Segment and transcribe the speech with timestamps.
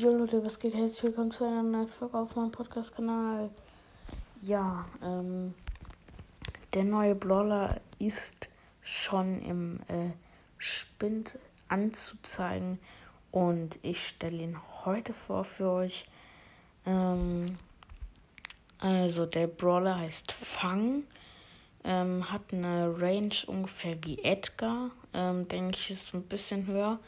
[0.00, 0.72] Jo Leute, was geht?
[0.72, 3.50] Herzlich willkommen zu einer neuen Folge auf meinem Podcast-Kanal.
[4.40, 5.52] Ja, ähm,
[6.72, 8.48] der neue Brawler ist
[8.80, 10.12] schon im äh,
[10.56, 11.38] Spind
[11.68, 12.78] anzuzeigen
[13.30, 14.56] und ich stelle ihn
[14.86, 16.06] heute vor für euch.
[16.86, 17.56] Ähm,
[18.78, 21.02] also der Brawler heißt Fang,
[21.84, 26.98] ähm, hat eine Range ungefähr wie Edgar, ähm, denke ich, ist ein bisschen höher.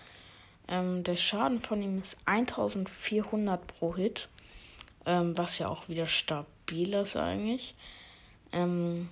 [0.73, 4.31] Ähm, der Schaden von ihm ist 1400 pro Hit,
[5.05, 7.75] ähm, was ja auch wieder stabil ist eigentlich.
[8.53, 9.11] Ähm,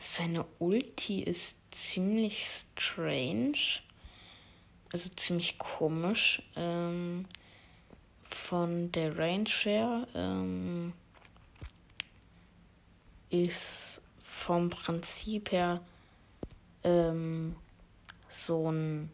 [0.00, 3.58] seine Ulti ist ziemlich strange,
[4.90, 6.42] also ziemlich komisch.
[6.56, 7.26] Ähm,
[8.30, 10.94] von der Range her ähm,
[13.28, 14.00] ist
[14.46, 15.82] vom Prinzip her
[16.84, 17.54] ähm,
[18.30, 19.10] so ein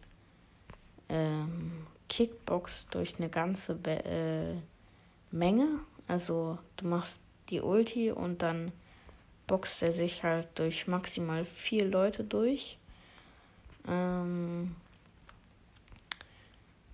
[1.15, 4.55] ähm, Kickbox durch eine ganze Be äh,
[5.31, 5.81] Menge.
[6.09, 7.19] Also du machst
[7.51, 8.73] die Ulti und dann
[9.47, 12.79] boxt er sich halt durch maximal vier Leute durch.
[13.89, 14.75] Ähm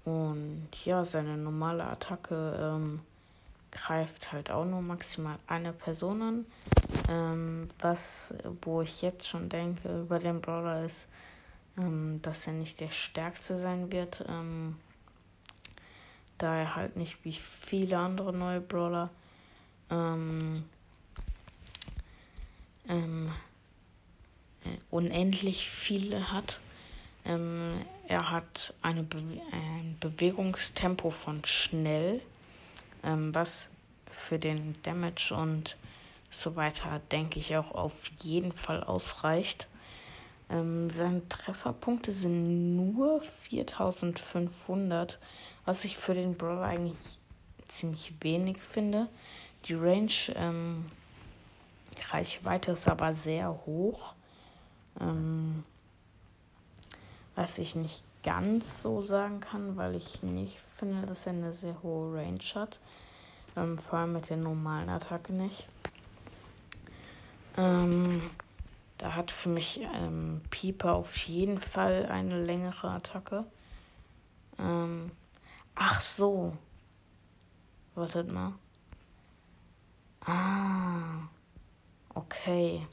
[0.04, 3.00] und ja, seine normale Attacke ähm,
[3.70, 6.46] greift halt auch nur maximal eine Person an.
[7.08, 11.06] Ähm, was, wo ich jetzt schon denke über den Brawler ist,
[11.78, 14.76] ähm, dass er nicht der stärkste sein wird, ähm,
[16.38, 19.10] da er halt nicht wie viele andere neue Brawler
[19.90, 20.64] ähm,
[22.88, 23.32] ähm,
[24.64, 26.60] äh, unendlich viele hat.
[27.24, 29.18] Ähm, er hat eine Be
[29.52, 32.22] ein Bewegungstempo von schnell,
[33.04, 33.68] ähm, was
[34.08, 35.76] für den Damage und
[36.30, 39.66] so weiter, denke ich, auch auf jeden Fall ausreicht.
[40.50, 45.18] Ähm, seine Trefferpunkte sind nur 4500,
[45.64, 47.18] was ich für den Brawler eigentlich
[47.68, 49.08] ziemlich wenig finde.
[49.66, 50.86] Die Range, ähm,
[52.10, 54.14] Reichweite ist aber sehr hoch.
[55.00, 55.64] Ähm,
[57.36, 61.82] was ich nicht ganz so sagen kann, weil ich nicht finde, dass er eine sehr
[61.82, 62.78] hohe Range hat.
[63.56, 65.66] Ähm, vor allem mit der normalen Attacke nicht.
[67.56, 68.22] Ähm,
[69.00, 73.46] da hat für mich ähm, Pieper auf jeden Fall eine längere Attacke.
[74.58, 75.10] Ähm,
[75.74, 76.54] ach so.
[77.94, 78.52] Wartet mal.
[80.26, 81.28] Ah.
[82.14, 82.86] Okay.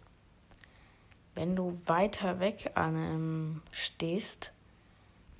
[1.36, 4.54] Wenn du weiter weg an ähm, stehst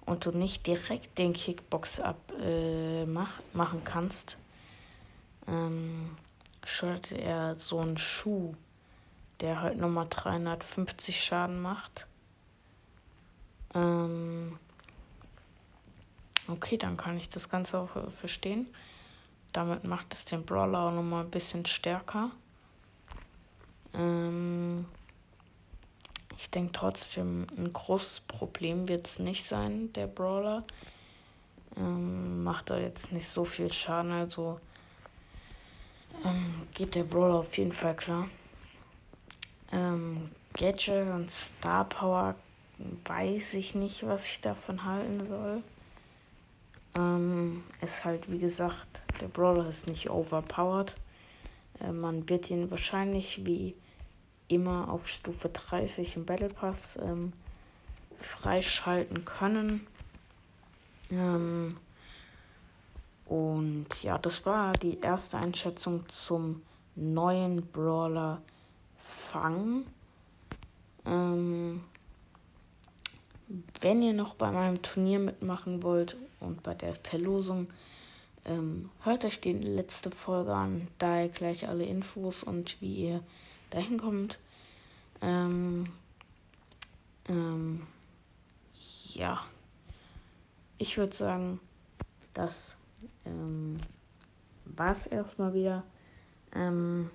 [0.06, 4.36] und du nicht direkt den Kickbox ab äh, mach, machen kannst,
[5.48, 6.18] ähm,
[6.66, 8.54] schuldet er so einen Schuh
[9.42, 12.08] der halt nochmal 350 Schaden macht.
[13.74, 14.58] Ähm
[16.48, 17.90] okay, dann kann ich das Ganze auch
[18.20, 18.68] verstehen.
[19.54, 22.32] Damit macht es den Brawler auch nochmal ein bisschen stärker.
[23.94, 24.86] Ähm
[26.38, 30.64] ich denke trotzdem, ein großes Problem wird es nicht sein, der Brawler.
[31.76, 34.60] Ähm, macht da jetzt nicht so viel Schaden, also
[36.24, 38.30] ähm, geht der Brawler auf jeden Fall klar.
[40.58, 42.36] Gadget und Star Power
[43.06, 45.64] weiß ich nicht, was ich davon halten soll.
[46.98, 48.88] Ähm, ist halt, wie gesagt,
[49.22, 50.96] der Brawler ist nicht overpowered.
[51.80, 53.76] Äh, man wird ihn wahrscheinlich wie
[54.48, 57.34] immer auf Stufe 30 im Battle Pass ähm,
[58.20, 59.86] freischalten können.
[61.12, 61.78] Ähm,
[63.26, 66.62] und ja, das war die erste Einschätzung zum
[66.96, 68.42] neuen Brawler
[69.32, 69.86] Fang.
[71.08, 71.84] Ähm,
[73.82, 77.68] wenn ihr noch bei meinem Turnier mitmachen wollt und bei der Verlosung,
[78.46, 83.24] ähm, hört euch die letzte Folge an, da gleich alle Infos und wie ihr
[83.70, 84.38] dahin kommt.
[85.22, 85.90] Ähm,
[87.30, 87.88] ähm,
[89.14, 89.42] ja,
[90.78, 91.60] ich würde sagen,
[92.34, 92.76] das
[93.26, 93.78] ähm,
[94.66, 95.84] war es erstmal wieder.
[96.54, 97.10] Ähm,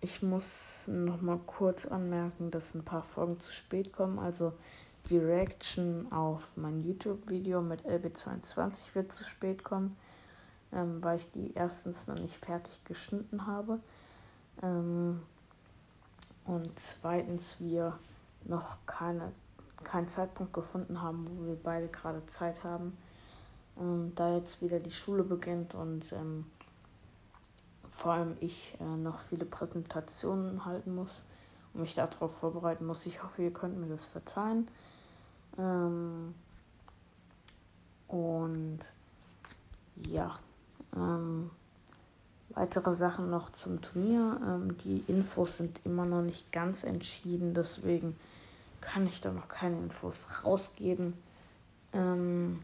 [0.00, 4.18] ich muss noch mal kurz anmerken, dass ein paar Folgen zu spät kommen.
[4.18, 4.52] Also
[5.10, 9.96] die Reaction auf mein YouTube-Video mit LB22 wird zu spät kommen,
[10.72, 13.80] ähm, weil ich die erstens noch nicht fertig geschnitten habe.
[14.62, 15.22] Ähm,
[16.44, 17.98] und zweitens wir
[18.44, 19.32] noch keine,
[19.82, 22.96] keinen Zeitpunkt gefunden haben, wo wir beide gerade Zeit haben.
[23.78, 26.46] Ähm, da jetzt wieder die Schule beginnt und ähm,
[27.98, 31.22] vor allem ich äh, noch viele Präsentationen halten muss
[31.74, 33.04] und mich darauf vorbereiten muss.
[33.04, 34.68] Ich hoffe, ihr könnt mir das verzeihen.
[35.58, 36.34] Ähm,
[38.08, 38.80] und
[39.96, 40.38] ja,
[40.96, 41.50] Ähm,
[42.50, 44.40] weitere Sachen noch zum Turnier.
[44.42, 48.16] Ähm, die Infos sind immer noch nicht ganz entschieden, deswegen
[48.80, 51.14] kann ich da noch keine Infos rausgeben.
[51.92, 52.62] Ähm,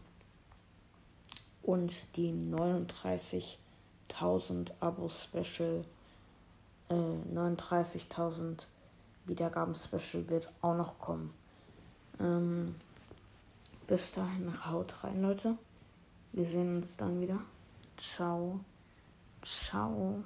[1.61, 2.31] und die
[4.09, 5.83] 39.000 Abo-Special,
[6.89, 8.67] äh, 39.000
[9.25, 11.33] Wiedergaben-Special wird auch noch kommen.
[12.19, 12.75] Ähm,
[13.87, 15.57] bis dahin haut rein, Leute.
[16.31, 17.39] Wir sehen uns dann wieder.
[17.97, 18.59] Ciao.
[19.41, 20.23] Ciao.